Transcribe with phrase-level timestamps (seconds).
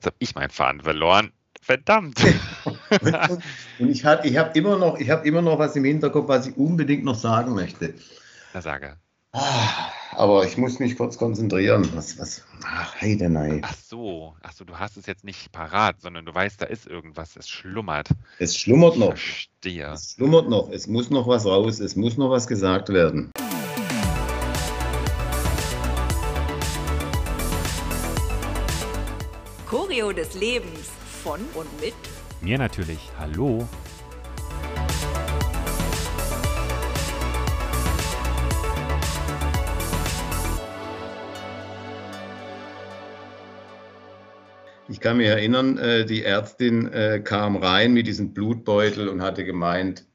[0.00, 1.30] Jetzt habe ich meinen Faden verloren.
[1.60, 2.24] Verdammt.
[3.78, 6.56] und ich habe ich hab immer, noch, hab immer noch was im Hinterkopf, was ich
[6.56, 7.92] unbedingt noch sagen möchte.
[8.54, 8.96] Na, sage.
[9.32, 11.86] Ah, aber ich muss mich kurz konzentrieren.
[11.94, 13.60] Was, was, ach, hey, der nein.
[13.62, 16.86] Ach so, ach so, du hast es jetzt nicht parat, sondern du weißt, da ist
[16.86, 18.08] irgendwas, es schlummert.
[18.38, 19.12] Es schlummert noch.
[19.12, 19.92] Ich verstehe.
[19.92, 20.70] Es schlummert noch.
[20.70, 21.78] Es muss noch was raus.
[21.78, 23.32] Es muss noch was gesagt werden.
[30.12, 30.90] Des Lebens
[31.22, 31.94] von und mit
[32.40, 32.98] mir natürlich.
[33.18, 33.68] Hallo.
[44.88, 49.44] Ich kann mich erinnern, äh, die Ärztin äh, kam rein mit diesem Blutbeutel und hatte
[49.44, 50.06] gemeint,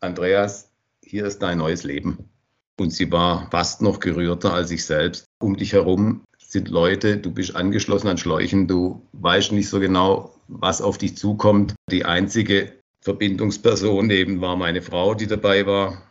[0.00, 0.72] Andreas,
[1.04, 2.30] hier ist dein neues Leben.
[2.78, 5.26] Und sie war fast noch gerührter als ich selbst.
[5.38, 10.34] Um dich herum sind Leute, du bist angeschlossen an Schläuchen, du weißt nicht so genau,
[10.48, 11.74] was auf dich zukommt.
[11.90, 16.02] Die einzige Verbindungsperson eben war meine Frau, die dabei war.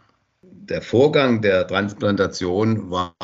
[0.42, 3.16] Der Vorgang der Transplantation war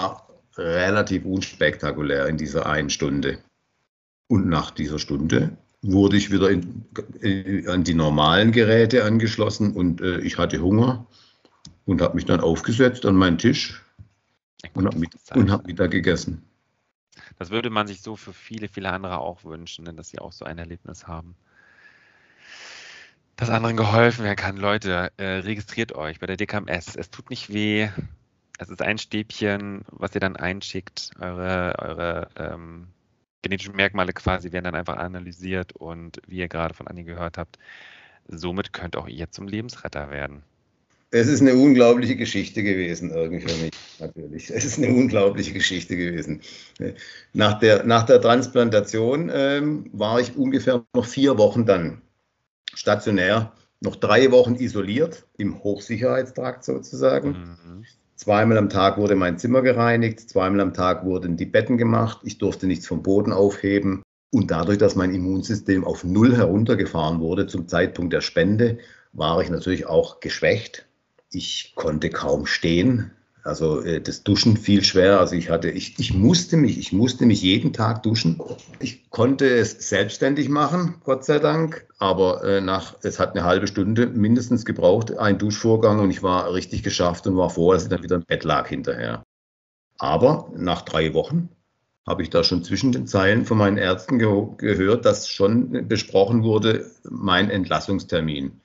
[0.57, 3.39] relativ unspektakulär in dieser einen Stunde.
[4.27, 6.85] Und nach dieser Stunde wurde ich wieder in,
[7.21, 11.07] in, an die normalen Geräte angeschlossen und äh, ich hatte Hunger
[11.85, 13.81] und habe mich dann aufgesetzt an meinen Tisch
[14.73, 15.13] und habe mit,
[15.65, 16.48] Mittag gegessen.
[17.37, 20.31] Das würde man sich so für viele, viele andere auch wünschen, denn dass sie auch
[20.31, 21.35] so ein Erlebnis haben.
[23.35, 24.57] Dass anderen geholfen werden kann.
[24.57, 26.95] Leute, äh, registriert euch bei der DKMS.
[26.95, 27.89] Es tut nicht weh.
[28.57, 31.11] Es ist ein Stäbchen, was ihr dann einschickt.
[31.19, 32.87] Eure, eure ähm,
[33.41, 37.57] genetischen Merkmale quasi werden dann einfach analysiert und wie ihr gerade von Anni gehört habt,
[38.27, 40.43] somit könnt auch ihr zum Lebensretter werden.
[41.11, 44.51] Es ist eine unglaubliche Geschichte gewesen, irgendwie für mich, natürlich.
[44.51, 46.41] Es ist eine unglaubliche Geschichte gewesen.
[47.33, 52.01] Nach der, nach der Transplantation ähm, war ich ungefähr noch vier Wochen dann
[52.75, 57.29] stationär, noch drei Wochen isoliert, im Hochsicherheitstrakt sozusagen.
[57.29, 57.85] Mhm.
[58.15, 62.37] Zweimal am Tag wurde mein Zimmer gereinigt, zweimal am Tag wurden die Betten gemacht, ich
[62.37, 64.03] durfte nichts vom Boden aufheben.
[64.31, 68.77] Und dadurch, dass mein Immunsystem auf Null heruntergefahren wurde zum Zeitpunkt der Spende,
[69.11, 70.85] war ich natürlich auch geschwächt
[71.31, 73.11] ich konnte kaum stehen.
[73.43, 75.19] Also äh, das Duschen fiel schwer.
[75.19, 78.39] Also ich hatte, ich, ich musste mich, ich musste mich jeden Tag duschen.
[78.79, 81.87] Ich konnte es selbstständig machen, Gott sei Dank.
[81.97, 86.53] Aber äh, nach, es hat eine halbe Stunde mindestens gebraucht, ein Duschvorgang und ich war
[86.53, 89.23] richtig geschafft und war froh, dass ich dann wieder im Bett lag hinterher.
[89.97, 91.49] Aber nach drei Wochen
[92.07, 96.43] habe ich da schon zwischen den Zeilen von meinen Ärzten ge gehört, dass schon besprochen
[96.43, 98.61] wurde, mein Entlassungstermin.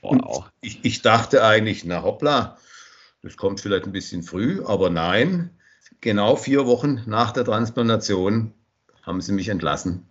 [0.00, 0.50] Wow.
[0.60, 2.58] ich, ich, dachte eigentlich, na hoppla,
[3.22, 5.50] das kommt vielleicht ein bisschen früh, aber nein,
[6.00, 8.52] genau vier Wochen nach der Transplantation
[9.02, 10.06] haben sie mich entlassen.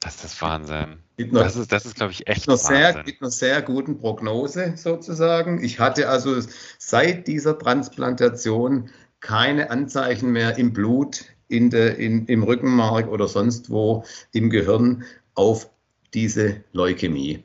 [0.00, 0.98] Das ist Wahnsinn.
[1.18, 3.98] Noch, das ist, das ist glaube ich, echt mit einer, sehr, mit einer sehr guten
[3.98, 5.62] Prognose sozusagen.
[5.62, 6.40] Ich hatte also
[6.78, 8.90] seit dieser Transplantation
[9.20, 15.04] keine Anzeichen mehr im Blut, in der, in, im Rückenmark oder sonst wo im Gehirn
[15.34, 15.70] auf
[16.14, 17.44] diese Leukämie.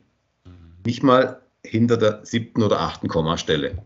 [0.88, 3.84] Nicht mal hinter der siebten oder achten Kommastelle.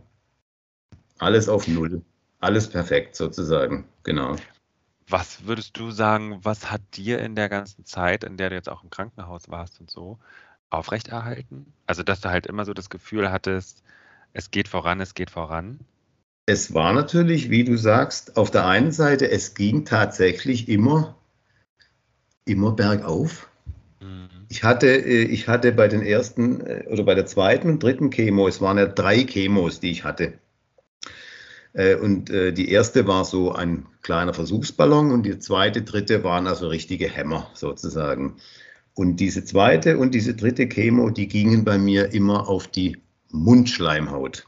[1.18, 2.04] Alles auf Null.
[2.42, 3.86] Alles perfekt sozusagen.
[4.04, 4.36] Genau.
[5.08, 8.70] Was würdest du sagen, was hat dir in der ganzen Zeit, in der du jetzt
[8.70, 10.20] auch im Krankenhaus warst und so,
[10.70, 11.74] aufrechterhalten?
[11.88, 13.82] Also, dass du halt immer so das Gefühl hattest,
[14.34, 15.80] es geht voran, es geht voran?
[16.46, 21.16] Es war natürlich, wie du sagst, auf der einen Seite, es ging tatsächlich immer,
[22.46, 23.51] immer bergauf.
[24.50, 28.10] Ich hatte, äh, ich hatte bei den ersten äh, oder bei der zweiten und dritten
[28.10, 30.34] Chemo, es waren ja drei Chemos, die ich hatte.
[31.74, 36.68] Äh, und die erste war so ein kleiner Versuchsballon und die zweite, dritte waren also
[36.68, 38.38] richtige Hämmer sozusagen.
[38.94, 42.98] Und diese zweite und diese dritte Chemo, die gingen bei mir immer auf die
[43.30, 44.48] Mundschleimhaut.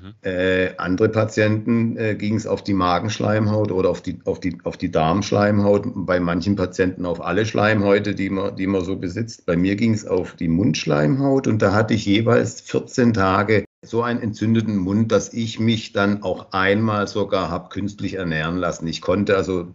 [0.00, 0.14] Mhm.
[0.22, 4.76] Äh, andere Patienten äh, ging es auf die Magenschleimhaut oder auf die, auf, die, auf
[4.76, 5.86] die Darmschleimhaut.
[5.94, 9.46] Bei manchen Patienten auf alle Schleimhäute, die man, die man so besitzt.
[9.46, 14.02] Bei mir ging es auf die Mundschleimhaut und da hatte ich jeweils 14 Tage so
[14.02, 18.86] einen entzündeten Mund, dass ich mich dann auch einmal sogar habe künstlich ernähren lassen.
[18.86, 19.68] Ich konnte also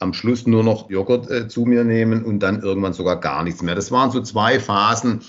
[0.00, 3.62] am Schluss nur noch Joghurt äh, zu mir nehmen und dann irgendwann sogar gar nichts
[3.62, 3.74] mehr.
[3.74, 5.20] Das waren so zwei Phasen,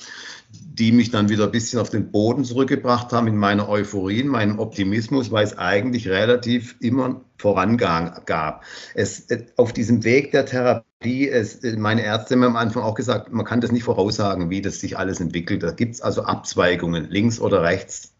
[0.52, 4.28] die mich dann wieder ein bisschen auf den Boden zurückgebracht haben in meiner Euphorie, in
[4.28, 8.64] meinem Optimismus, weil es eigentlich relativ immer Vorangang gab.
[8.94, 12.96] Es, äh, auf diesem Weg der Therapie, es, äh, meine Ärzte haben am Anfang auch
[12.96, 15.64] gesagt, man kann das nicht voraussagen, wie das sich alles entwickelt.
[15.64, 18.14] Da gibt es also Abzweigungen, links oder rechts.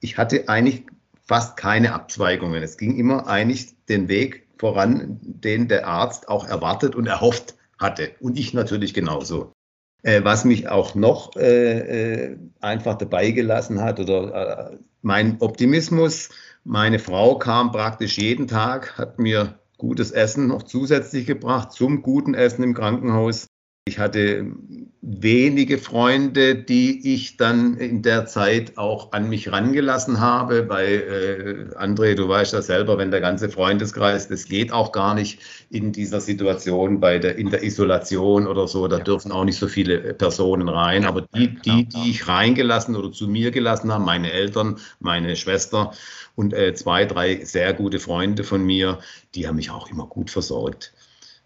[0.00, 0.84] Ich hatte eigentlich
[1.26, 2.62] fast keine Abzweigungen.
[2.62, 8.12] Es ging immer eigentlich den Weg voran, den der Arzt auch erwartet und erhofft hatte.
[8.20, 9.52] Und ich natürlich genauso.
[10.06, 11.78] Äh, was mich auch noch äh,
[12.30, 16.28] äh einfach dabei gelassen hat oder äh, mein Optimismus.
[16.62, 22.34] Meine Frau kam praktisch jeden Tag, hat mir gutes Essen noch zusätzlich gebracht zum guten
[22.34, 23.48] Essen im Krankenhaus.
[23.88, 24.44] Ich hatte
[25.00, 30.64] wenige Freunde, die ich dann in der Zeit auch an mich rangelassen habe.
[30.64, 35.14] Bei äh, André, du weißt ja selber, wenn der ganze Freundeskreis, das geht auch gar
[35.14, 35.38] nicht
[35.70, 39.04] in dieser Situation, bei der, in der Isolation oder so, da ja.
[39.04, 41.04] dürfen auch nicht so viele Personen rein.
[41.04, 45.92] Aber die, die, die ich reingelassen oder zu mir gelassen habe, meine Eltern, meine Schwester
[46.34, 48.98] und äh, zwei, drei sehr gute Freunde von mir,
[49.36, 50.92] die haben mich auch immer gut versorgt.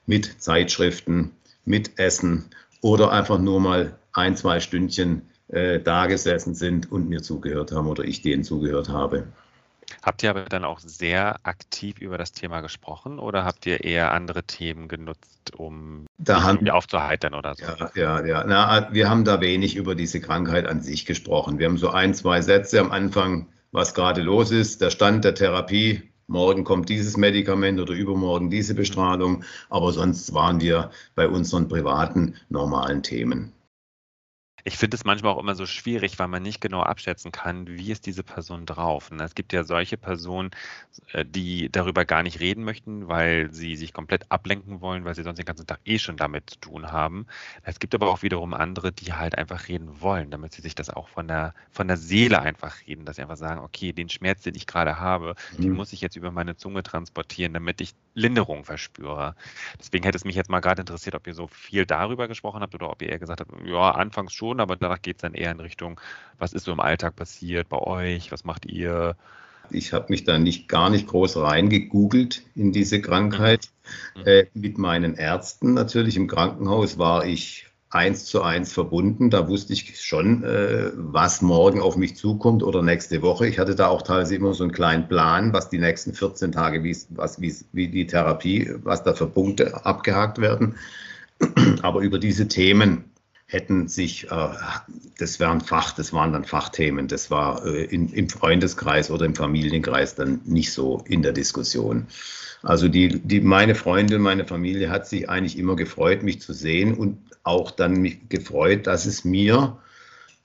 [0.06, 1.32] Mit Zeitschriften,
[1.64, 7.22] mit Essen oder einfach nur mal ein, zwei Stündchen äh, da gesessen sind und mir
[7.22, 9.28] zugehört haben oder ich denen zugehört habe.
[10.02, 14.12] Habt ihr aber dann auch sehr aktiv über das Thema gesprochen oder habt ihr eher
[14.12, 17.64] andere Themen genutzt, um da haben, aufzuheitern oder so?
[17.64, 18.44] Ja, ja, ja.
[18.46, 21.58] Na, wir haben da wenig über diese Krankheit an sich gesprochen.
[21.58, 25.34] Wir haben so ein, zwei Sätze am Anfang, was gerade los ist, der Stand der
[25.34, 31.68] Therapie, morgen kommt dieses Medikament oder übermorgen diese Bestrahlung, aber sonst waren wir bei unseren
[31.68, 33.52] privaten normalen Themen.
[34.64, 37.90] Ich finde es manchmal auch immer so schwierig, weil man nicht genau abschätzen kann, wie
[37.90, 39.10] ist diese Person drauf.
[39.10, 39.22] Ne?
[39.24, 40.50] Es gibt ja solche Personen,
[41.12, 45.22] äh, die darüber gar nicht reden möchten, weil sie sich komplett ablenken wollen, weil sie
[45.22, 47.26] sonst den ganzen Tag eh schon damit zu tun haben.
[47.62, 50.90] Es gibt aber auch wiederum andere, die halt einfach reden wollen, damit sie sich das
[50.90, 54.42] auch von der, von der Seele einfach reden, dass sie einfach sagen, okay, den Schmerz,
[54.42, 55.62] den ich gerade habe, mhm.
[55.62, 59.34] den muss ich jetzt über meine Zunge transportieren, damit ich Linderung verspüre.
[59.78, 62.74] Deswegen hätte es mich jetzt mal gerade interessiert, ob ihr so viel darüber gesprochen habt
[62.74, 65.52] oder ob ihr eher gesagt habt, ja, anfangs schon, aber danach geht es dann eher
[65.52, 66.00] in Richtung,
[66.38, 69.16] was ist so im Alltag passiert bei euch, was macht ihr?
[69.70, 73.68] Ich habe mich da nicht gar nicht groß reingegoogelt in diese Krankheit.
[74.16, 74.22] Mhm.
[74.26, 79.30] Äh, mit meinen Ärzten natürlich im Krankenhaus war ich eins zu eins verbunden.
[79.30, 83.48] Da wusste ich schon, äh, was morgen auf mich zukommt oder nächste Woche.
[83.48, 86.84] Ich hatte da auch teilweise immer so einen kleinen Plan, was die nächsten 14 Tage,
[86.84, 90.76] wie, was, wie, wie die Therapie, was da für Punkte abgehakt werden.
[91.82, 93.09] Aber über diese Themen
[93.50, 94.48] hätten sich, äh,
[95.18, 99.34] das wären Fach, das waren dann Fachthemen, das war äh, in, im Freundeskreis oder im
[99.34, 102.06] Familienkreis dann nicht so in der Diskussion.
[102.62, 106.94] Also die, die, meine Freundin, meine Familie hat sich eigentlich immer gefreut, mich zu sehen
[106.94, 109.78] und auch dann mich gefreut, dass es mir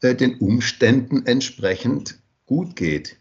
[0.01, 2.17] äh, den Umständen entsprechend
[2.47, 3.17] gut geht.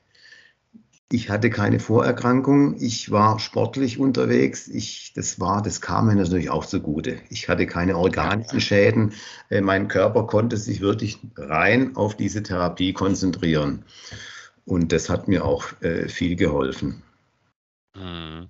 [1.14, 6.50] Ich hatte keine Vorerkrankung, ich war sportlich unterwegs, ich, das war, das kam mir natürlich
[6.50, 7.20] auch zugute.
[7.30, 9.12] Ich hatte keine organischen Schäden,
[9.48, 13.84] äh, mein Körper konnte sich wirklich rein auf diese Therapie konzentrieren.
[14.64, 17.04] Und das hat mir auch äh, viel geholfen.
[17.96, 18.48] Hm.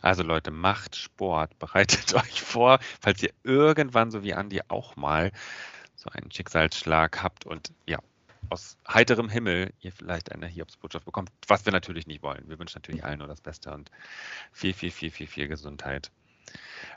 [0.00, 5.32] Also Leute, macht Sport, bereitet euch vor, falls ihr irgendwann so wie Andi auch mal
[5.96, 7.98] so einen Schicksalsschlag habt und ja,
[8.48, 12.48] aus heiterem Himmel ihr vielleicht eine Hiobsbotschaft bekommt, was wir natürlich nicht wollen.
[12.48, 13.90] Wir wünschen natürlich allen nur das Beste und
[14.52, 16.10] viel, viel, viel, viel, viel Gesundheit.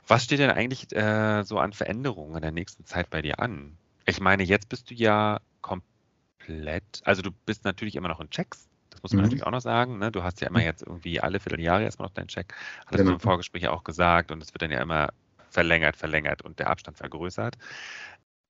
[0.06, 3.76] Was steht denn eigentlich äh, so an Veränderungen in der nächsten Zeit bei dir an?
[4.06, 8.68] Ich meine, jetzt bist du ja komplett, also du bist natürlich immer noch in Checks,
[8.90, 9.24] das muss man mhm.
[9.24, 9.98] natürlich auch noch sagen.
[9.98, 10.12] Ne?
[10.12, 12.54] Du hast ja immer jetzt irgendwie alle Vierteljahre erstmal noch deinen Check.
[12.80, 13.10] Hattest genau.
[13.10, 15.10] du im Vorgespräch auch gesagt und es wird dann ja immer
[15.50, 17.56] verlängert, verlängert und der Abstand vergrößert.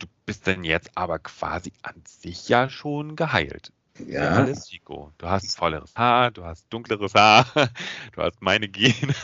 [0.05, 3.73] Du bist dann jetzt aber quasi an sich ja schon geheilt.
[4.07, 4.33] Ja.
[4.33, 5.13] Alles Chico.
[5.17, 7.47] Du hast volleres Haar, du hast dunkleres Haar,
[8.13, 9.15] du hast meine Gene.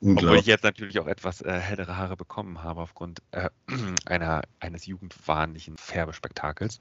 [0.00, 3.50] Obwohl ich jetzt natürlich auch etwas äh, hellere Haare bekommen habe aufgrund äh,
[4.06, 6.78] einer, eines jugendwahnlichen Färbespektakels.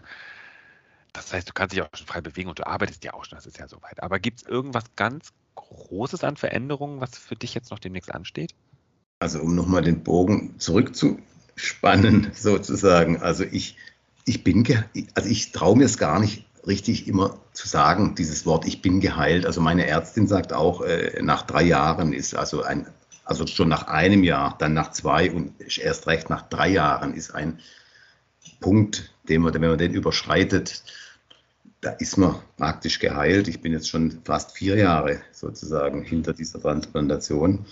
[1.12, 3.38] Das heißt, du kannst dich auch schon frei bewegen und du arbeitest ja auch schon,
[3.38, 4.02] das ist ja soweit.
[4.02, 8.56] Aber gibt es irgendwas ganz Großes an Veränderungen, was für dich jetzt noch demnächst ansteht?
[9.20, 10.56] Also um nochmal den Bogen
[11.56, 13.22] zurückzuspannen, sozusagen.
[13.22, 13.78] Also ich,
[14.26, 14.66] ich bin,
[15.14, 19.00] also ich traue mir es gar nicht richtig immer zu sagen, dieses Wort, ich bin
[19.00, 19.46] geheilt.
[19.46, 22.88] Also meine Ärztin sagt auch, äh, nach drei Jahren ist also ein,
[23.24, 27.34] also schon nach einem Jahr, dann nach zwei und erst recht nach drei Jahren ist
[27.34, 27.60] ein
[28.60, 30.84] Punkt, den man, wenn man den überschreitet,
[31.82, 33.48] da ist man praktisch geheilt.
[33.48, 37.66] Ich bin jetzt schon fast vier Jahre sozusagen hinter dieser Transplantation.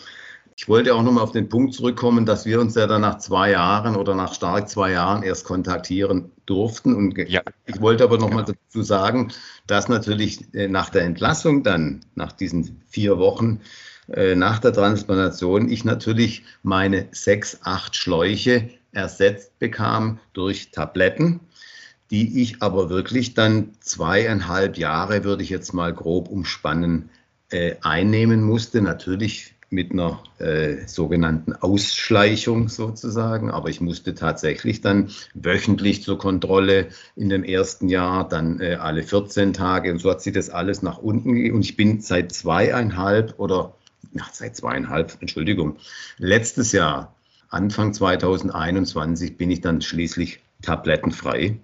[0.56, 3.52] Ich wollte auch nochmal auf den Punkt zurückkommen, dass wir uns ja dann nach zwei
[3.52, 6.96] Jahren oder nach stark zwei Jahren erst kontaktieren durften.
[6.96, 7.42] Und ja.
[7.66, 8.54] ich wollte aber nochmal ja.
[8.54, 9.32] dazu sagen,
[9.68, 13.62] dass natürlich äh, nach der Entlassung dann, nach diesen vier Wochen
[14.08, 21.40] äh, nach der Transplantation, ich natürlich meine sechs, acht Schläuche ersetzt bekam durch Tabletten
[22.14, 27.10] die ich aber wirklich dann zweieinhalb Jahre, würde ich jetzt mal grob umspannen,
[27.50, 28.84] äh, einnehmen musste.
[28.84, 36.90] Natürlich mit einer äh, sogenannten Ausschleichung sozusagen, aber ich musste tatsächlich dann wöchentlich zur Kontrolle
[37.16, 39.92] in dem ersten Jahr, dann äh, alle 14 Tage.
[39.92, 43.76] Und so hat sich das alles nach unten gegeben und ich bin seit zweieinhalb oder
[44.14, 45.78] ja, seit zweieinhalb, Entschuldigung,
[46.18, 47.16] letztes Jahr,
[47.50, 51.58] Anfang 2021, bin ich dann schließlich tablettenfrei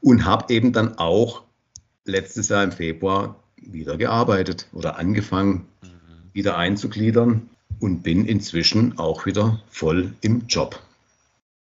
[0.00, 1.42] und habe eben dann auch
[2.04, 5.94] letztes Jahr im Februar wieder gearbeitet oder angefangen, mhm.
[6.34, 7.48] Wieder einzugliedern
[7.80, 10.80] und bin inzwischen auch wieder voll im Job.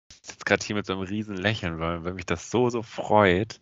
[0.10, 2.82] Ich sitze gerade hier mit so einem riesen Lächeln, weil, weil mich das so, so
[2.82, 3.60] freut,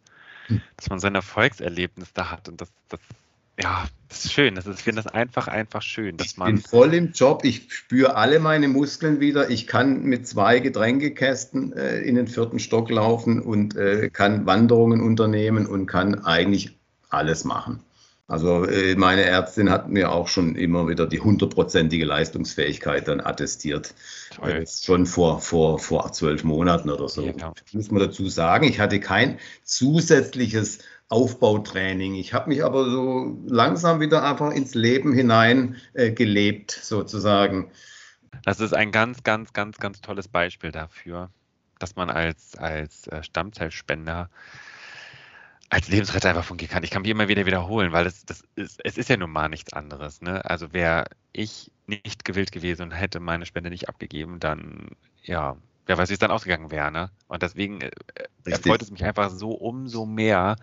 [0.48, 0.62] hm.
[0.78, 3.00] dass man so ein Erfolgserlebnis da hat und das, das
[3.62, 4.56] ja, das ist schön.
[4.56, 6.16] Das ist, ich finde das einfach, einfach schön.
[6.16, 7.44] Dass ich man bin voll im Job.
[7.44, 9.50] Ich spüre alle meine Muskeln wieder.
[9.50, 15.02] Ich kann mit zwei Getränkekästen äh, in den vierten Stock laufen und äh, kann Wanderungen
[15.02, 16.78] unternehmen und kann eigentlich
[17.10, 17.82] alles machen.
[18.30, 23.96] Also äh, meine Ärztin hat mir auch schon immer wieder die hundertprozentige Leistungsfähigkeit dann attestiert.
[24.44, 27.24] Äh, schon vor, vor, vor zwölf Monaten oder so.
[27.24, 27.54] Ja.
[27.74, 30.78] Muss man dazu sagen, ich hatte kein zusätzliches
[31.10, 32.14] Aufbautraining.
[32.14, 37.72] Ich habe mich aber so langsam wieder einfach ins Leben hinein äh, gelebt, sozusagen.
[38.46, 41.32] Das ist ein ganz, ganz, ganz, ganz tolles Beispiel dafür,
[41.80, 44.30] dass man als, als äh, Stammzellspender
[45.70, 46.84] als Lebensretter einfach fungieren kann.
[46.84, 49.50] Ich kann mich immer wieder wiederholen, weil das, das ist, es ist ja nun mal
[49.50, 50.22] nichts anderes.
[50.22, 50.44] Ne?
[50.46, 54.90] Also wäre ich nicht gewillt gewesen und hätte meine Spende nicht abgegeben, dann
[55.24, 56.92] ja, wer weiß, wie es dann ausgegangen wäre.
[56.92, 57.12] Ne?
[57.28, 57.92] Und deswegen äh,
[58.46, 60.56] erfreut es mich einfach so umso mehr,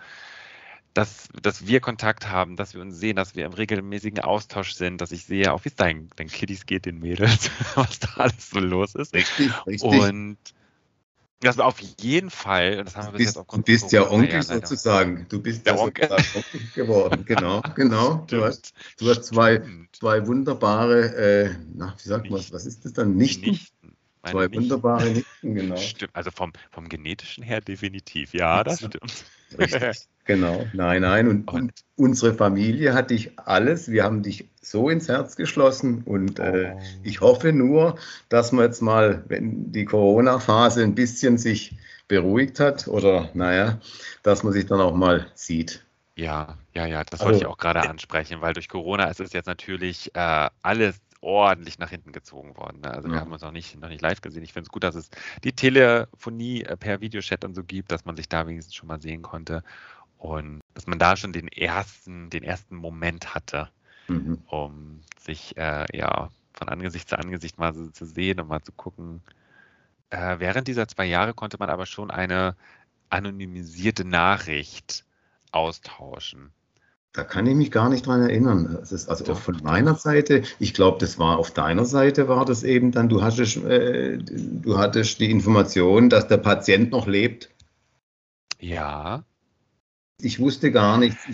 [0.92, 5.00] dass, dass wir Kontakt haben, dass wir uns sehen, dass wir im regelmäßigen Austausch sind,
[5.00, 8.50] dass ich sehe, auch wie es deinen, deinen Kiddies geht, den Mädels, was da alles
[8.50, 9.14] so los ist.
[9.14, 9.82] Richtig, richtig.
[9.82, 10.38] Und
[11.40, 14.42] das war auf jeden Fall, das haben wir bis jetzt auch Du bist ja Onkel
[14.42, 15.26] sozusagen.
[15.28, 16.10] Du bist der ja Onkel.
[16.10, 17.24] Onkel geworden.
[17.26, 18.24] Genau, genau.
[18.26, 19.62] Du hast, du hast zwei,
[19.92, 23.16] zwei wunderbare, äh, na, wie sagt man, was ist das dann?
[23.16, 23.50] Nichten?
[23.50, 23.75] Nichten.
[24.30, 25.76] Zwei wunderbare Nichten, genau.
[25.76, 29.24] Stimmt, also vom, vom genetischen her definitiv, ja, das stimmt.
[29.58, 30.66] Richtig, genau.
[30.72, 31.28] Nein, nein.
[31.28, 33.90] Und, und, unsere Familie hat dich alles.
[33.90, 36.02] Wir haben dich so ins Herz geschlossen.
[36.04, 36.80] Und äh, oh.
[37.02, 37.96] ich hoffe nur,
[38.28, 41.76] dass man jetzt mal, wenn die Corona-Phase ein bisschen sich
[42.08, 43.80] beruhigt hat oder naja,
[44.22, 45.84] dass man sich dann auch mal sieht.
[46.16, 49.34] Ja, ja, ja, das wollte also, ich auch gerade ansprechen, weil durch Corona ist es
[49.34, 52.80] jetzt natürlich äh, alles ordentlich nach hinten gezogen worden.
[52.82, 52.90] Ne?
[52.90, 53.14] Also ja.
[53.14, 54.44] wir haben uns noch nicht, noch nicht live gesehen.
[54.44, 55.10] Ich finde es gut, dass es
[55.42, 59.00] die Telefonie äh, per Videochat dann so gibt, dass man sich da wenigstens schon mal
[59.00, 59.64] sehen konnte
[60.18, 63.68] und dass man da schon den ersten, den ersten Moment hatte,
[64.06, 64.38] mhm.
[64.46, 68.72] um sich äh, ja von Angesicht zu Angesicht mal so zu sehen und mal zu
[68.72, 69.20] gucken.
[70.10, 72.54] Äh, während dieser zwei Jahre konnte man aber schon eine
[73.10, 75.04] anonymisierte Nachricht
[75.50, 76.52] austauschen.
[77.16, 78.76] Da kann ich mich gar nicht dran erinnern.
[78.78, 82.44] Das ist also auch von meiner Seite, ich glaube, das war auf deiner Seite, war
[82.44, 87.48] das eben dann, du hattest, äh, du hattest die Information, dass der Patient noch lebt.
[88.60, 89.24] Ja.
[90.20, 91.26] Ich wusste gar nichts.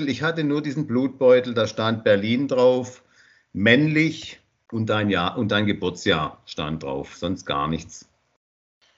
[0.00, 3.04] Ich, ich hatte nur diesen Blutbeutel, da stand Berlin drauf,
[3.52, 4.40] männlich
[4.72, 8.09] und dein Jahr und dein Geburtsjahr stand drauf, sonst gar nichts.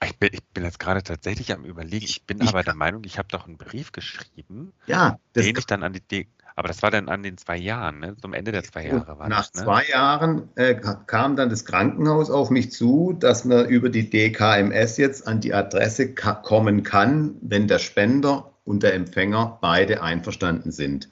[0.04, 2.04] Ich bin, ich bin jetzt gerade tatsächlich am überlegen.
[2.04, 5.66] Ich bin ich aber der Meinung, ich habe doch einen Brief geschrieben, ja, den ich
[5.66, 8.16] dann an die, aber das war dann an den zwei Jahren, ne?
[8.20, 9.64] Zum Ende der zwei Jahre war Nach das, ne?
[9.64, 14.96] zwei Jahren äh, kam dann das Krankenhaus auf mich zu, dass man über die DKMS
[14.98, 20.72] jetzt an die Adresse ka kommen kann, wenn der Spender und der Empfänger beide einverstanden
[20.72, 21.10] sind.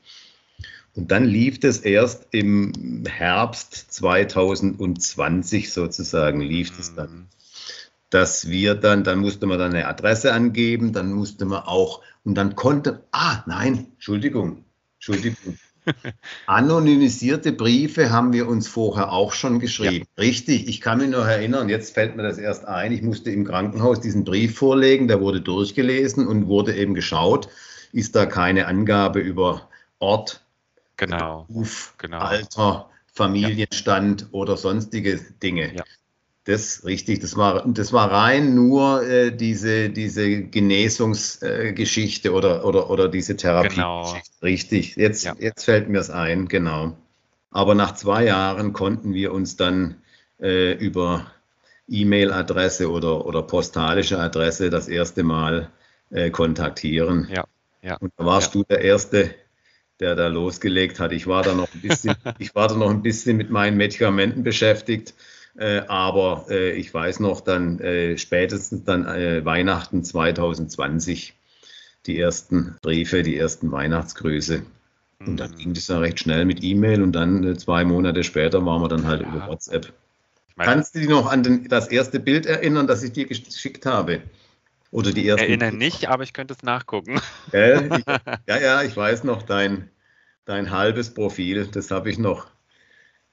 [0.94, 7.28] Und dann lief das erst im Herbst 2020 sozusagen, lief es dann.
[8.10, 12.34] Dass wir dann, dann musste man dann eine Adresse angeben, dann musste man auch, und
[12.34, 14.64] dann konnte, ah, nein, Entschuldigung,
[14.96, 15.56] Entschuldigung.
[16.46, 20.06] Anonymisierte Briefe haben wir uns vorher auch schon geschrieben.
[20.16, 20.22] Ja.
[20.22, 23.44] Richtig, ich kann mich noch erinnern, jetzt fällt mir das erst ein, ich musste im
[23.44, 27.48] Krankenhaus diesen Brief vorlegen, der wurde durchgelesen und wurde eben geschaut,
[27.92, 30.44] ist da keine Angabe über Ort,
[30.96, 31.44] genau.
[31.48, 32.18] Beruf, genau.
[32.18, 34.26] Alter, Familienstand ja.
[34.32, 35.74] oder sonstige Dinge.
[35.74, 35.84] Ja.
[36.44, 42.88] Das richtig, das war, das war rein nur äh, diese, diese Genesungsgeschichte äh, oder, oder,
[42.88, 43.74] oder diese Therapie.
[43.74, 44.16] Genau.
[44.42, 45.34] Richtig, jetzt, ja.
[45.38, 46.96] jetzt fällt mir es ein, genau.
[47.50, 49.96] Aber nach zwei Jahren konnten wir uns dann
[50.40, 51.30] äh, über
[51.88, 55.70] E-Mail-Adresse oder, oder postalische Adresse das erste Mal
[56.08, 57.28] äh, kontaktieren.
[57.30, 57.44] Ja,
[57.82, 57.96] ja.
[57.96, 58.60] Und da warst ja.
[58.60, 59.34] du der Erste,
[59.98, 61.12] der da losgelegt hat.
[61.12, 64.42] Ich war da noch ein bisschen, ich war da noch ein bisschen mit meinen Medikamenten
[64.42, 65.14] beschäftigt
[65.56, 71.34] äh, aber äh, ich weiß noch, dann äh, spätestens dann äh, Weihnachten 2020
[72.06, 74.62] die ersten Briefe, die ersten Weihnachtsgrüße.
[75.26, 78.64] Und dann ging das ja recht schnell mit E-Mail und dann äh, zwei Monate später
[78.64, 79.28] waren wir dann halt ja.
[79.28, 79.92] über WhatsApp.
[80.56, 84.22] Kannst du dich noch an den, das erste Bild erinnern, das ich dir geschickt habe?
[84.90, 87.20] Oder die ersten Erinnere nicht, aber ich könnte es nachgucken.
[87.52, 88.04] Äh, ich,
[88.46, 89.90] ja, ja, ich weiß noch dein,
[90.46, 92.46] dein halbes Profil, das habe ich noch.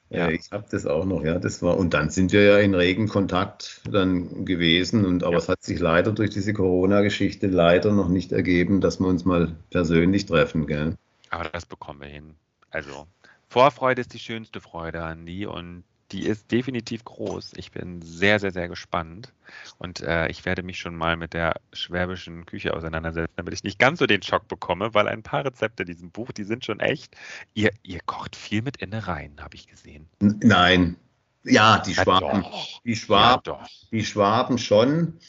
[0.09, 0.27] Ja.
[0.27, 1.39] Äh, ich habe das auch noch, ja.
[1.39, 5.05] Das war, und dann sind wir ja in regen Kontakt dann gewesen.
[5.05, 5.37] Und aber ja.
[5.39, 9.55] es hat sich leider durch diese Corona-Geschichte leider noch nicht ergeben, dass wir uns mal
[9.69, 10.95] persönlich treffen, gell?
[11.29, 12.35] Aber das bekommen wir hin.
[12.69, 13.07] Also
[13.49, 15.45] Vorfreude ist die schönste Freude, Andi.
[15.45, 17.51] Und die ist definitiv groß.
[17.55, 19.33] Ich bin sehr, sehr, sehr gespannt.
[19.77, 23.79] Und äh, ich werde mich schon mal mit der schwäbischen Küche auseinandersetzen, damit ich nicht
[23.79, 26.79] ganz so den Schock bekomme, weil ein paar Rezepte in diesem Buch, die sind schon
[26.79, 27.15] echt.
[27.53, 30.07] Ihr, ihr kocht viel mit Innereien, habe ich gesehen.
[30.19, 30.95] Nein.
[31.43, 32.43] Ja, die Schwaben.
[32.43, 32.51] Ja,
[32.85, 35.19] die, Schwaben ja, die Schwaben schon.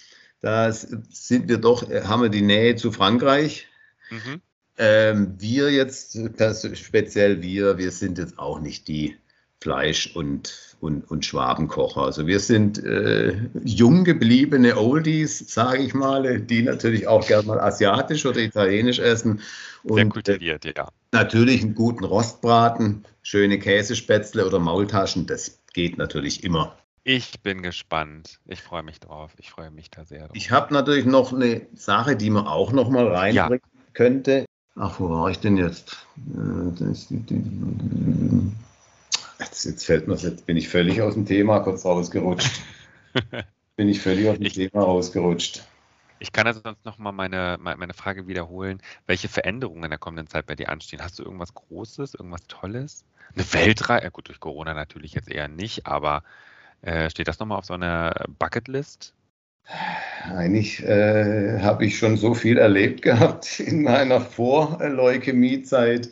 [0.41, 3.67] Da sind wir doch, haben wir die Nähe zu Frankreich.
[4.11, 4.41] Mhm.
[4.79, 6.17] Ähm, wir jetzt,
[6.75, 9.17] speziell wir, wir sind jetzt auch nicht die
[9.61, 12.03] Fleisch- und, und, und Schwabenkocher.
[12.03, 17.61] Also wir sind äh, jung gebliebene Oldies, sage ich mal, die natürlich auch gerne mal
[17.61, 19.41] asiatisch oder italienisch essen.
[19.83, 20.89] Und, Sehr kultiviert, ja.
[21.13, 26.77] Natürlich einen guten Rostbraten, schöne Käsespätzle oder Maultaschen, das geht natürlich immer.
[27.05, 28.39] Ich bin gespannt.
[28.47, 29.33] Ich freue mich drauf.
[29.39, 30.33] Ich freue mich da sehr drauf.
[30.35, 33.81] Ich habe natürlich noch eine Sache, die man auch noch mal reinbringen ja.
[33.95, 34.45] könnte.
[34.77, 36.07] Ach, wo war ich denn jetzt?
[39.39, 42.61] Jetzt, jetzt fällt mir, jetzt bin ich völlig aus dem Thema kurz rausgerutscht.
[43.77, 45.63] bin ich völlig aus dem ich, Thema rausgerutscht.
[46.19, 48.83] Ich kann also sonst nochmal meine, meine Frage wiederholen.
[49.07, 51.01] Welche Veränderungen in der kommenden Zeit bei dir anstehen?
[51.01, 53.05] Hast du irgendwas Großes, irgendwas Tolles?
[53.35, 54.05] Eine Weltreise?
[54.05, 56.25] Ja, gut, durch Corona natürlich jetzt eher nicht, aber
[56.83, 59.15] äh, steht das nochmal auf so einer Bucketlist?
[60.25, 66.11] Eigentlich äh, habe ich schon so viel erlebt gehabt in meiner Vorleukämiezeit,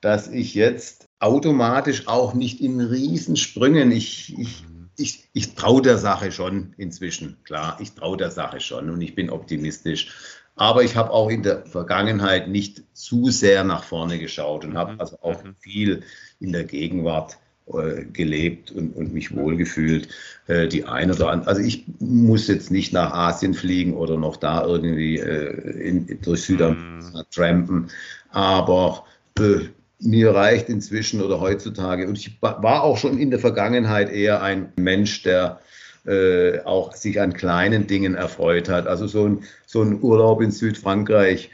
[0.00, 3.92] dass ich jetzt automatisch auch nicht in Riesensprüngen.
[3.92, 4.64] Ich, ich,
[4.96, 9.14] ich, ich traue der Sache schon inzwischen, klar, ich traue der Sache schon und ich
[9.14, 10.10] bin optimistisch.
[10.54, 14.94] Aber ich habe auch in der Vergangenheit nicht zu sehr nach vorne geschaut und habe
[14.94, 15.00] mhm.
[15.00, 15.54] also auch mhm.
[15.58, 16.02] viel
[16.40, 17.38] in der Gegenwart
[17.72, 20.08] äh, gelebt und, und mich wohlgefühlt.
[20.48, 24.36] Äh, die eine oder andere, also ich muss jetzt nicht nach Asien fliegen oder noch
[24.36, 27.24] da irgendwie äh, in, durch Südamerika mhm.
[27.30, 27.90] trampen,
[28.30, 29.04] aber
[29.38, 29.60] äh,
[30.02, 34.72] mir reicht inzwischen oder heutzutage, und ich war auch schon in der Vergangenheit eher ein
[34.76, 35.60] Mensch, der
[36.04, 38.86] äh, auch sich an kleinen Dingen erfreut hat.
[38.86, 41.50] Also so ein, so ein Urlaub in Südfrankreich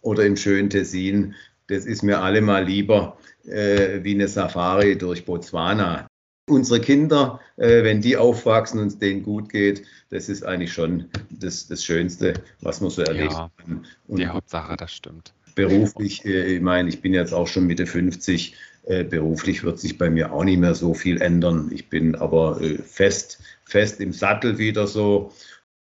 [0.00, 1.34] oder im schönen Tessin,
[1.68, 6.06] das ist mir allemal lieber äh, wie eine Safari durch Botswana.
[6.48, 11.08] Unsere Kinder, äh, wenn die aufwachsen und es denen gut geht, das ist eigentlich schon
[11.30, 13.32] das, das Schönste, was man so erlebt.
[13.32, 13.50] Ja,
[14.08, 18.54] die Hauptsache, das stimmt beruflich, äh, ich meine, ich bin jetzt auch schon Mitte 50,
[18.84, 21.70] äh, beruflich wird sich bei mir auch nicht mehr so viel ändern.
[21.72, 25.32] Ich bin aber äh, fest, fest im Sattel wieder so.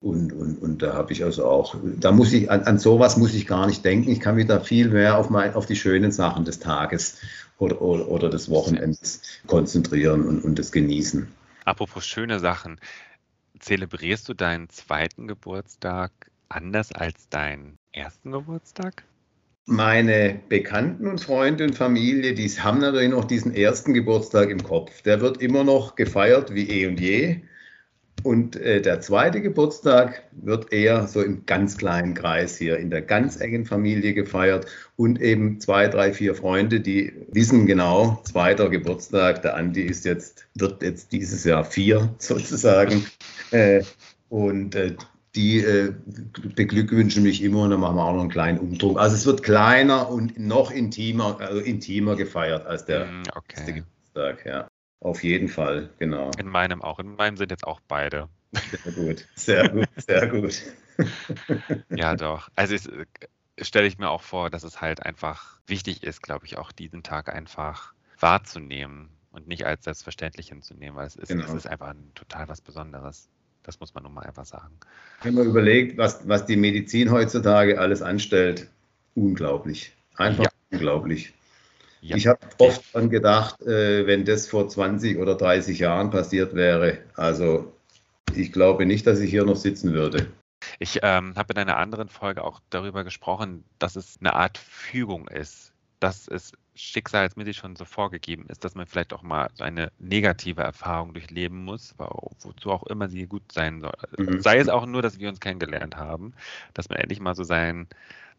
[0.01, 3.35] Und, und, und da habe ich also auch, da muss ich, an, an sowas muss
[3.35, 4.11] ich gar nicht denken.
[4.11, 7.19] Ich kann mich da viel mehr auf, mein, auf die schönen Sachen des Tages
[7.59, 11.29] oder, oder, oder des Wochenends konzentrieren und, und das genießen.
[11.65, 12.81] Apropos schöne Sachen,
[13.61, 16.11] zelebrierst du deinen zweiten Geburtstag
[16.49, 19.05] anders als deinen ersten Geburtstag?
[19.67, 25.03] Meine Bekannten und Freunde und Familie, die haben natürlich noch diesen ersten Geburtstag im Kopf.
[25.03, 27.43] Der wird immer noch gefeiert wie eh und je.
[28.25, 33.03] Und äh, der zweite Geburtstag wird eher so im ganz kleinen Kreis hier, in der
[33.03, 39.43] ganz engen Familie gefeiert und eben zwei, drei, vier Freunde, die wissen genau, zweiter Geburtstag,
[39.43, 43.05] der Andi ist jetzt, wird jetzt dieses Jahr vier sozusagen.
[43.51, 43.83] Äh,
[44.29, 44.95] und äh,
[45.35, 45.95] die äh,
[46.55, 48.99] beglückwünschen mich immer und dann machen wir auch noch einen kleinen Umdruck.
[48.99, 53.85] Also es wird kleiner und noch intimer, also intimer gefeiert als der mm, okay.
[54.15, 54.69] Geburtstag, ja.
[55.01, 56.31] Auf jeden Fall, genau.
[56.39, 56.99] In meinem auch.
[57.01, 58.29] In meinem sind jetzt auch beide.
[58.53, 60.63] Sehr gut, sehr gut, sehr gut.
[61.91, 62.51] ja, doch.
[62.55, 63.07] Also ich, äh,
[63.65, 67.03] stelle ich mir auch vor, dass es halt einfach wichtig ist, glaube ich, auch diesen
[67.03, 71.45] Tag einfach wahrzunehmen und nicht als selbstverständlich hinzunehmen, weil es ist, genau.
[71.47, 73.29] es ist einfach ein, total was Besonderes.
[73.63, 74.75] Das muss man nun mal einfach sagen.
[75.23, 78.69] Wenn man überlegt, was, was die Medizin heutzutage alles anstellt,
[79.15, 79.93] unglaublich.
[80.17, 80.51] Einfach ja.
[80.71, 81.33] unglaublich.
[82.01, 82.17] Ja.
[82.17, 86.99] Ich habe oft dran gedacht, äh, wenn das vor 20 oder 30 Jahren passiert wäre.
[87.15, 87.73] Also
[88.35, 90.27] ich glaube nicht, dass ich hier noch sitzen würde.
[90.79, 95.29] Ich ähm, habe in einer anderen Folge auch darüber gesprochen, dass es eine Art Fügung
[95.29, 99.93] ist, dass es schicksalsmäßig schon so vorgegeben ist, dass man vielleicht auch mal so eine
[99.99, 103.93] negative Erfahrung durchleben muss, wozu auch immer sie gut sein soll.
[104.17, 104.41] Mhm.
[104.41, 106.33] Sei es auch nur, dass wir uns kennengelernt haben,
[106.75, 107.89] dass man endlich mal so seinen,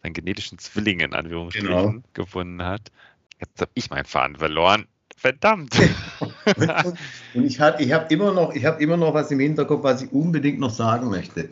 [0.02, 2.04] seinen genetischen Zwilling in Anführungsstrichen genau.
[2.14, 2.92] gefunden hat.
[3.40, 4.88] Jetzt habe ich meinen Faden verloren.
[5.16, 5.76] Verdammt.
[7.34, 10.12] und, ich habe ich hab immer, noch, hab immer noch was im Hinterkopf, was ich
[10.12, 11.50] unbedingt noch sagen möchte.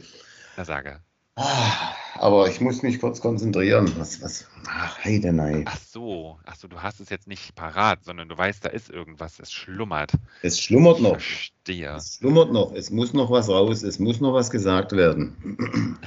[0.57, 0.99] Na, sage.
[1.35, 3.91] Ah, aber ich muss mich kurz konzentrieren.
[3.97, 5.65] Was, was, ach, heide nein.
[5.67, 8.89] Ach so, ach so, du hast es jetzt nicht parat, sondern du weißt, da ist
[8.89, 10.11] irgendwas, es schlummert.
[10.41, 11.17] Es schlummert noch.
[11.17, 11.95] Ich verstehe.
[11.95, 12.73] Es schlummert noch.
[12.73, 13.83] Es muss noch was raus.
[13.83, 15.57] Es muss noch was gesagt werden.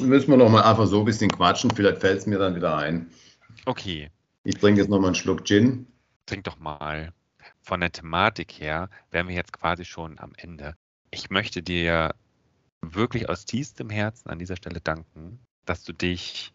[0.00, 1.70] Müssen wir noch mal einfach so ein bisschen quatschen.
[1.70, 3.10] Vielleicht fällt es mir dann wieder ein.
[3.66, 4.10] Okay.
[4.44, 5.86] Ich trinke jetzt noch mal einen Schluck Gin.
[6.26, 7.12] Trink doch mal.
[7.60, 10.74] Von der Thematik her wären wir jetzt quasi schon am Ende.
[11.10, 12.14] Ich möchte dir
[12.82, 16.52] wirklich aus tiefstem Herzen an dieser Stelle danken, dass du dich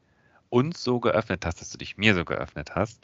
[0.49, 3.03] uns so geöffnet hast, dass du dich mir so geöffnet hast,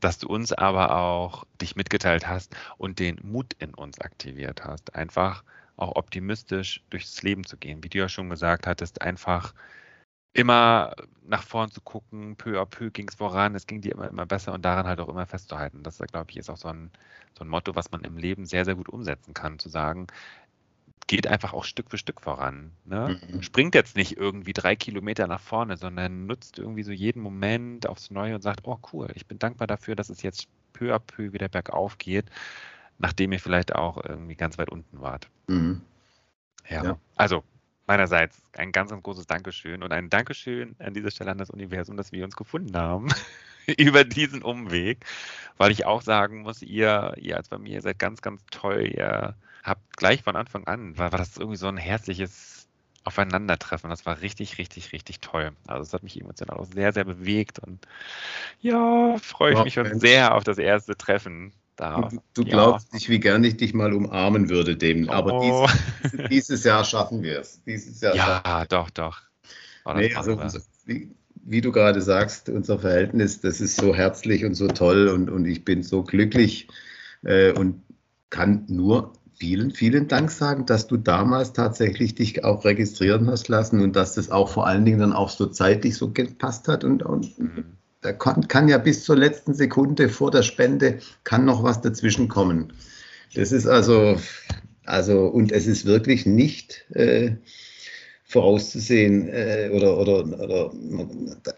[0.00, 4.94] dass du uns aber auch dich mitgeteilt hast und den Mut in uns aktiviert hast,
[4.94, 5.44] einfach
[5.76, 7.82] auch optimistisch durchs Leben zu gehen.
[7.82, 9.54] Wie du ja schon gesagt hattest, einfach
[10.32, 10.94] immer
[11.26, 14.26] nach vorn zu gucken, peu à peu ging es voran, es ging dir immer, immer
[14.26, 15.82] besser und daran halt auch immer festzuhalten.
[15.82, 16.90] Das, glaube ich, ist auch so ein,
[17.36, 20.06] so ein Motto, was man im Leben sehr, sehr gut umsetzen kann, zu sagen,
[21.10, 22.70] geht einfach auch Stück für Stück voran.
[22.84, 23.20] Ne?
[23.28, 23.42] Mhm.
[23.42, 28.12] Springt jetzt nicht irgendwie drei Kilometer nach vorne, sondern nutzt irgendwie so jeden Moment aufs
[28.12, 31.32] Neue und sagt, oh cool, ich bin dankbar dafür, dass es jetzt peu à peu
[31.32, 32.26] wieder bergauf geht,
[32.98, 35.28] nachdem ihr vielleicht auch irgendwie ganz weit unten wart.
[35.48, 35.80] Mhm.
[36.68, 36.84] Ja.
[36.84, 36.98] ja.
[37.16, 37.42] also
[37.88, 41.96] meinerseits ein ganz, ganz großes Dankeschön und ein Dankeschön an dieser Stelle an das Universum,
[41.96, 43.08] dass wir uns gefunden haben
[43.78, 45.04] über diesen Umweg,
[45.56, 48.86] weil ich auch sagen muss, ihr, ihr als bei mir seid ganz, ganz toll.
[48.94, 52.68] Ihr habt gleich von Anfang an, war, war das irgendwie so ein herzliches
[53.04, 53.88] Aufeinandertreffen.
[53.88, 55.52] Das war richtig, richtig, richtig toll.
[55.66, 57.86] Also es hat mich emotional auch sehr, sehr bewegt und
[58.60, 61.52] ja, freue ich ja, mich schon sehr auf das erste Treffen.
[61.76, 62.48] Da, du, du ja.
[62.48, 65.08] glaubst nicht, wie gern ich dich mal umarmen würde, dem.
[65.08, 65.68] Aber oh.
[66.30, 67.62] dieses, Jahr schaffen wir es.
[67.64, 69.22] Dieses Jahr ja, doch, doch.
[69.86, 70.38] Oh, nee, also,
[70.84, 75.30] wie, wie, du gerade sagst, unser Verhältnis, das ist so herzlich und so toll und,
[75.30, 76.68] und ich bin so glücklich
[77.22, 77.82] äh, und
[78.28, 83.80] kann nur vielen, vielen Dank sagen, dass du damals tatsächlich dich auch registrieren hast lassen
[83.80, 87.02] und dass das auch vor allen Dingen dann auch so zeitlich so gepasst hat und,
[87.02, 87.64] und mhm
[88.00, 92.28] da kann, kann, ja bis zur letzten Sekunde vor der Spende kann noch was dazwischen
[92.28, 92.72] kommen.
[93.34, 94.16] Das ist also,
[94.84, 97.32] also und es ist wirklich nicht äh,
[98.24, 100.72] vorauszusehen äh, oder, oder, oder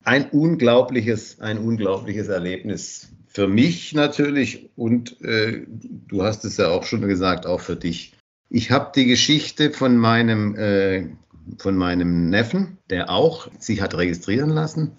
[0.05, 6.85] ein unglaubliches, ein unglaubliches Erlebnis für mich natürlich und äh, du hast es ja auch
[6.85, 8.13] schon gesagt, auch für dich.
[8.51, 11.07] Ich habe die Geschichte von meinem, äh,
[11.59, 14.93] von meinem Neffen, der auch sich hat registrieren lassen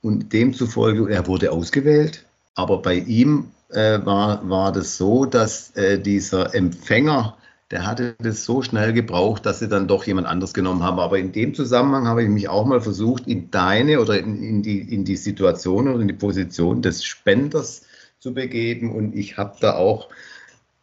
[0.00, 5.98] und demzufolge, er wurde ausgewählt, aber bei ihm äh, war, war das so, dass äh,
[5.98, 7.36] dieser Empfänger,
[7.72, 11.00] der hatte das so schnell gebraucht, dass sie dann doch jemand anderes genommen haben.
[11.00, 14.62] Aber in dem Zusammenhang habe ich mich auch mal versucht, in deine oder in, in,
[14.62, 17.82] die, in die Situation oder in die Position des Spenders
[18.20, 18.92] zu begeben.
[18.92, 20.10] Und ich habe da auch,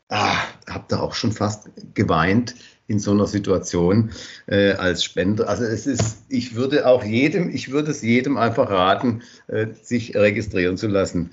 [0.09, 0.35] ah,
[0.67, 2.55] habe da auch schon fast geweint,
[2.87, 4.09] in so einer Situation
[4.47, 5.47] äh, als Spender.
[5.47, 10.15] Also es ist, ich würde auch jedem, ich würde es jedem einfach raten, äh, sich
[10.15, 11.29] registrieren zu lassen.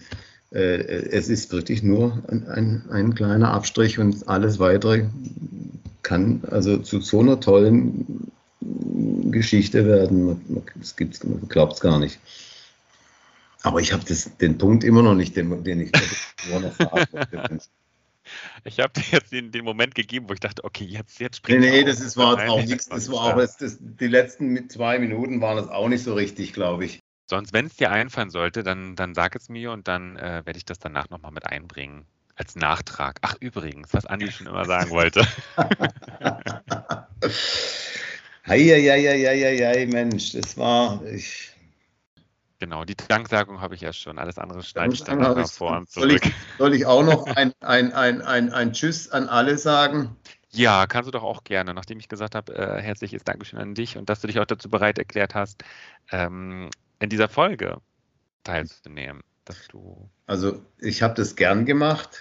[0.57, 5.05] Äh, es ist wirklich nur ein, ein, ein, kleiner Abstrich und alles weitere
[6.03, 8.33] kann also zu so einer tollen
[9.31, 10.25] Geschichte werden.
[10.25, 10.65] Man, man,
[11.25, 12.19] man glaubt es gar nicht.
[13.63, 14.03] Aber ich habe
[14.41, 15.93] den Punkt immer noch nicht, den, den ich
[16.51, 17.59] noch fragen
[18.65, 21.61] Ich habe dir jetzt den, den, Moment gegeben, wo ich dachte, okay, jetzt, jetzt springt
[21.61, 22.89] Nee, nee, das ist, war jetzt auch nichts.
[22.89, 26.53] Das war auch, das, das, die letzten zwei Minuten waren das auch nicht so richtig,
[26.55, 27.03] glaube ich.
[27.27, 30.57] Sonst, wenn es dir einfallen sollte, dann, dann sag es mir und dann äh, werde
[30.57, 32.07] ich das danach nochmal mit einbringen.
[32.37, 33.19] Als Nachtrag.
[33.23, 35.27] Ach, übrigens, was Andi schon immer sagen wollte.
[38.47, 41.03] Heieieiei, Mensch, das war.
[41.07, 41.57] Ich,
[42.59, 44.19] Genau, die Danksagung habe ich ja schon.
[44.19, 46.09] Alles andere schneide ich dann nach vor und zurück.
[46.09, 50.17] Soll ich, soll ich auch noch ein, ein, ein, ein, ein Tschüss an alle sagen?
[50.53, 53.99] Ja, kannst du doch auch gerne, nachdem ich gesagt habe, äh, herzliches Dankeschön an dich
[53.99, 55.65] und dass du dich auch dazu bereit erklärt hast,
[56.11, 57.79] ähm, in dieser Folge
[58.45, 59.23] teilzunehmen.
[59.45, 62.19] Dass du also ich habe das gern gemacht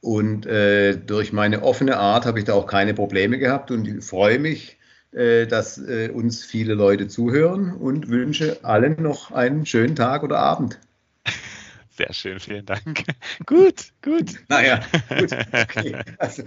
[0.00, 4.38] und äh, durch meine offene Art habe ich da auch keine Probleme gehabt und freue
[4.38, 4.78] mich,
[5.12, 10.38] äh, dass äh, uns viele Leute zuhören und wünsche allen noch einen schönen Tag oder
[10.40, 10.80] Abend.
[11.90, 13.04] Sehr schön, vielen Dank.
[13.46, 14.34] gut, gut.
[14.48, 15.32] Naja, gut.
[15.52, 16.02] Okay.
[16.18, 16.42] Also,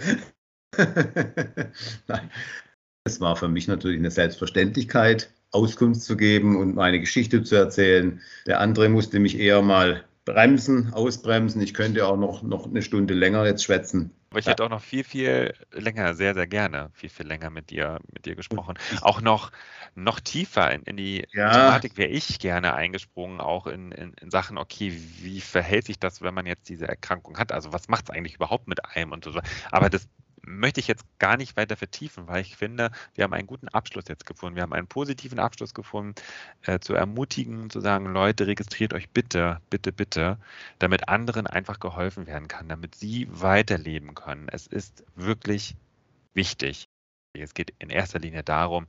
[2.07, 2.29] Nein.
[3.05, 8.21] Es war für mich natürlich eine Selbstverständlichkeit, Auskunft zu geben und meine Geschichte zu erzählen.
[8.45, 11.61] Der andere musste mich eher mal bremsen, ausbremsen.
[11.61, 14.11] Ich könnte auch noch, noch eine Stunde länger jetzt schwätzen.
[14.29, 17.69] Aber ich hätte auch noch viel, viel länger, sehr, sehr gerne, viel, viel länger mit
[17.69, 18.77] dir, mit dir gesprochen.
[19.01, 19.53] Auch noch,
[19.95, 21.49] noch tiefer in, in die ja.
[21.49, 26.21] Thematik wäre ich gerne eingesprungen, auch in, in, in, Sachen, okay, wie verhält sich das,
[26.21, 27.53] wenn man jetzt diese Erkrankung hat?
[27.53, 29.39] Also was macht es eigentlich überhaupt mit einem und so.
[29.71, 30.09] Aber das
[30.47, 34.05] möchte ich jetzt gar nicht weiter vertiefen, weil ich finde, wir haben einen guten Abschluss
[34.07, 34.55] jetzt gefunden.
[34.55, 36.15] Wir haben einen positiven Abschluss gefunden,
[36.63, 40.37] äh, zu ermutigen, zu sagen, Leute, registriert euch bitte, bitte, bitte,
[40.79, 44.47] damit anderen einfach geholfen werden kann, damit sie weiterleben können.
[44.49, 45.75] Es ist wirklich
[46.33, 46.87] wichtig.
[47.33, 48.87] Es geht in erster Linie darum,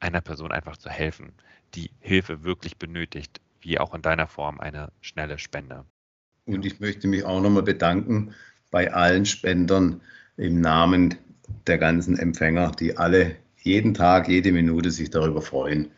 [0.00, 1.32] einer Person einfach zu helfen,
[1.74, 5.84] die Hilfe wirklich benötigt, wie auch in deiner Form eine schnelle Spende.
[6.44, 8.34] Und ich möchte mich auch nochmal bedanken
[8.70, 10.02] bei allen Spendern,
[10.36, 11.14] im Namen
[11.66, 15.90] der ganzen Empfänger, die alle jeden Tag, jede Minute sich darüber freuen.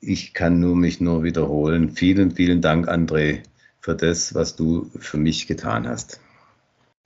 [0.00, 1.90] Ich kann nur mich nur wiederholen.
[1.90, 3.42] Vielen, vielen Dank, André,
[3.80, 6.20] für das, was du für mich getan hast.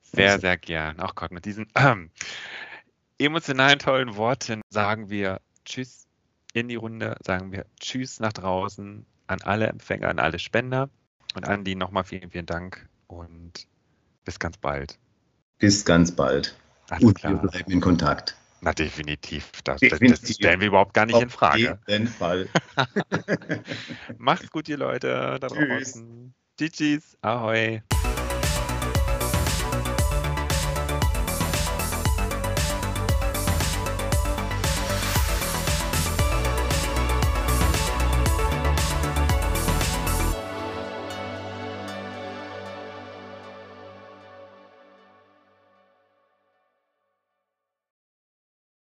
[0.01, 0.95] Sehr, sehr gern.
[0.99, 1.95] Ach Gott, mit diesen äh,
[3.19, 6.07] emotionalen, tollen Worten sagen wir Tschüss
[6.53, 10.89] in die Runde, sagen wir Tschüss nach draußen an alle Empfänger, an alle Spender
[11.35, 13.67] und an die nochmal vielen, vielen Dank und
[14.23, 14.97] bis ganz bald.
[15.59, 16.55] Bis ganz bald.
[16.89, 17.41] Alles und klar.
[17.41, 18.35] wir bleiben in Kontakt.
[18.61, 19.51] Na, definitiv.
[19.63, 20.21] Das, definitiv.
[20.21, 21.73] das stellen wir überhaupt gar nicht Auf in Frage.
[21.73, 22.49] Auf jeden Fall.
[24.17, 26.33] Macht's gut, ihr Leute da draußen.
[26.57, 26.71] Tschüss.
[26.71, 27.17] Tschüss.
[27.21, 27.83] Ahoi.